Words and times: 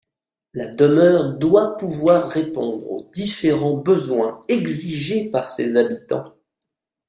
La 0.55 0.65
demeure 0.65 1.37
doit 1.37 1.77
pouvoir 1.77 2.31
répondre 2.31 2.89
aux 2.89 3.07
différents 3.13 3.77
besoins 3.77 4.41
exigés 4.47 5.29
par 5.29 5.47
ses 5.47 5.77
habitants. 5.77 6.33